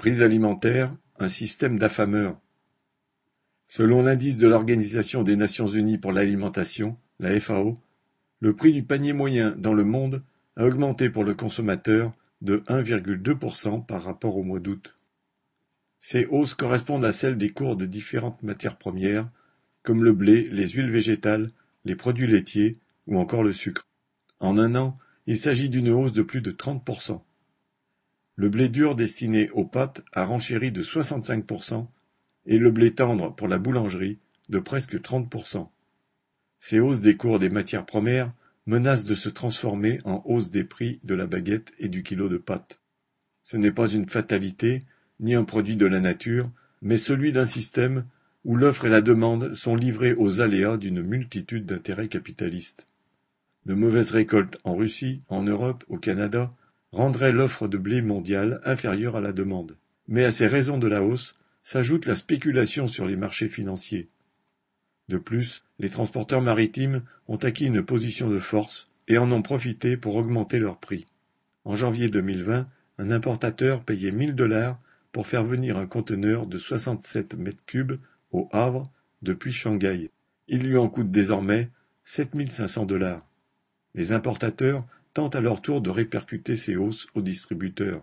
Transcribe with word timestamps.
Prix 0.00 0.22
alimentaires, 0.22 0.90
un 1.18 1.28
système 1.28 1.78
d'affameurs. 1.78 2.40
Selon 3.66 4.00
l'indice 4.00 4.38
de 4.38 4.48
l'Organisation 4.48 5.22
des 5.22 5.36
Nations 5.36 5.66
Unies 5.66 5.98
pour 5.98 6.12
l'alimentation, 6.12 6.96
la 7.18 7.38
FAO, 7.38 7.78
le 8.40 8.56
prix 8.56 8.72
du 8.72 8.82
panier 8.82 9.12
moyen 9.12 9.50
dans 9.50 9.74
le 9.74 9.84
monde 9.84 10.22
a 10.56 10.64
augmenté 10.64 11.10
pour 11.10 11.22
le 11.22 11.34
consommateur 11.34 12.14
de 12.40 12.62
1,2% 12.68 13.84
par 13.84 14.02
rapport 14.02 14.38
au 14.38 14.42
mois 14.42 14.58
d'août. 14.58 14.96
Ces 16.00 16.24
hausses 16.30 16.54
correspondent 16.54 17.04
à 17.04 17.12
celles 17.12 17.36
des 17.36 17.50
cours 17.50 17.76
de 17.76 17.84
différentes 17.84 18.42
matières 18.42 18.78
premières, 18.78 19.28
comme 19.82 20.02
le 20.02 20.14
blé, 20.14 20.48
les 20.50 20.68
huiles 20.68 20.90
végétales, 20.90 21.50
les 21.84 21.94
produits 21.94 22.26
laitiers 22.26 22.78
ou 23.06 23.18
encore 23.18 23.42
le 23.42 23.52
sucre. 23.52 23.86
En 24.38 24.56
un 24.56 24.76
an, 24.76 24.96
il 25.26 25.38
s'agit 25.38 25.68
d'une 25.68 25.90
hausse 25.90 26.12
de 26.12 26.22
plus 26.22 26.40
de 26.40 26.52
30%. 26.52 27.20
Le 28.40 28.48
blé 28.48 28.70
dur 28.70 28.94
destiné 28.94 29.50
aux 29.50 29.66
pâtes 29.66 30.00
a 30.14 30.24
renchéri 30.24 30.72
de 30.72 30.82
65% 30.82 31.86
et 32.46 32.56
le 32.56 32.70
blé 32.70 32.94
tendre 32.94 33.34
pour 33.34 33.48
la 33.48 33.58
boulangerie 33.58 34.18
de 34.48 34.58
presque 34.58 34.98
30%. 34.98 35.68
Ces 36.58 36.80
hausses 36.80 37.02
des 37.02 37.16
cours 37.16 37.38
des 37.38 37.50
matières 37.50 37.84
premières 37.84 38.32
menacent 38.64 39.04
de 39.04 39.14
se 39.14 39.28
transformer 39.28 40.00
en 40.06 40.22
hausse 40.24 40.50
des 40.50 40.64
prix 40.64 41.00
de 41.04 41.14
la 41.14 41.26
baguette 41.26 41.74
et 41.78 41.88
du 41.88 42.02
kilo 42.02 42.30
de 42.30 42.38
pâtes. 42.38 42.80
Ce 43.42 43.58
n'est 43.58 43.72
pas 43.72 43.88
une 43.88 44.08
fatalité, 44.08 44.84
ni 45.18 45.34
un 45.34 45.44
produit 45.44 45.76
de 45.76 45.84
la 45.84 46.00
nature, 46.00 46.50
mais 46.80 46.96
celui 46.96 47.32
d'un 47.32 47.44
système 47.44 48.06
où 48.46 48.56
l'offre 48.56 48.86
et 48.86 48.88
la 48.88 49.02
demande 49.02 49.52
sont 49.52 49.76
livrées 49.76 50.14
aux 50.14 50.40
aléas 50.40 50.78
d'une 50.78 51.02
multitude 51.02 51.66
d'intérêts 51.66 52.08
capitalistes. 52.08 52.86
De 53.66 53.74
mauvaises 53.74 54.12
récoltes 54.12 54.56
en 54.64 54.76
Russie, 54.76 55.20
en 55.28 55.42
Europe, 55.42 55.84
au 55.88 55.98
Canada, 55.98 56.48
rendrait 56.92 57.32
l'offre 57.32 57.68
de 57.68 57.78
blé 57.78 58.02
mondiale 58.02 58.60
inférieure 58.64 59.16
à 59.16 59.20
la 59.20 59.32
demande. 59.32 59.76
Mais 60.08 60.24
à 60.24 60.30
ces 60.30 60.46
raisons 60.46 60.78
de 60.78 60.88
la 60.88 61.02
hausse 61.02 61.34
s'ajoute 61.62 62.06
la 62.06 62.14
spéculation 62.14 62.88
sur 62.88 63.06
les 63.06 63.16
marchés 63.16 63.48
financiers. 63.48 64.08
De 65.08 65.18
plus, 65.18 65.64
les 65.78 65.90
transporteurs 65.90 66.42
maritimes 66.42 67.02
ont 67.28 67.36
acquis 67.36 67.66
une 67.66 67.82
position 67.82 68.28
de 68.28 68.38
force 68.38 68.88
et 69.08 69.18
en 69.18 69.30
ont 69.32 69.42
profité 69.42 69.96
pour 69.96 70.16
augmenter 70.16 70.58
leurs 70.58 70.78
prix. 70.78 71.06
En 71.64 71.74
janvier 71.74 72.08
2020, 72.08 72.68
un 72.98 73.10
importateur 73.10 73.82
payait 73.82 74.12
1000 74.12 74.34
dollars 74.34 74.78
pour 75.12 75.26
faire 75.26 75.44
venir 75.44 75.76
un 75.76 75.86
conteneur 75.86 76.46
de 76.46 76.58
67 76.58 77.34
mètres 77.34 77.64
cubes 77.66 77.98
au 78.32 78.48
Havre 78.52 78.84
depuis 79.22 79.52
Shanghai. 79.52 80.10
Il 80.48 80.62
lui 80.62 80.76
en 80.76 80.88
coûte 80.88 81.10
désormais 81.10 81.70
7500 82.04 82.86
dollars. 82.86 83.26
Les 83.94 84.12
importateurs 84.12 84.86
tentent 85.14 85.36
à 85.36 85.40
leur 85.40 85.62
tour 85.62 85.80
de 85.80 85.90
répercuter 85.90 86.56
ces 86.56 86.76
hausses 86.76 87.08
aux 87.14 87.22
distributeurs. 87.22 88.00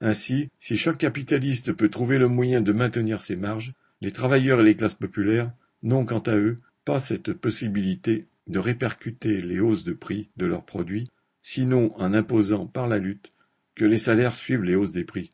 Ainsi, 0.00 0.50
si 0.58 0.76
chaque 0.76 0.98
capitaliste 0.98 1.72
peut 1.72 1.88
trouver 1.88 2.18
le 2.18 2.28
moyen 2.28 2.60
de 2.60 2.72
maintenir 2.72 3.20
ses 3.20 3.36
marges, 3.36 3.72
les 4.00 4.12
travailleurs 4.12 4.60
et 4.60 4.64
les 4.64 4.76
classes 4.76 4.94
populaires 4.94 5.52
n'ont 5.82 6.04
quant 6.04 6.20
à 6.20 6.36
eux 6.36 6.56
pas 6.84 7.00
cette 7.00 7.32
possibilité 7.32 8.26
de 8.46 8.58
répercuter 8.58 9.40
les 9.40 9.60
hausses 9.60 9.84
de 9.84 9.92
prix 9.92 10.28
de 10.36 10.46
leurs 10.46 10.64
produits, 10.64 11.10
sinon 11.40 11.92
en 11.96 12.12
imposant 12.12 12.66
par 12.66 12.88
la 12.88 12.98
lutte 12.98 13.32
que 13.74 13.84
les 13.84 13.98
salaires 13.98 14.34
suivent 14.34 14.62
les 14.62 14.74
hausses 14.74 14.92
des 14.92 15.04
prix. 15.04 15.32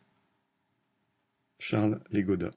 Charles 1.59 2.01
Légoda 2.11 2.49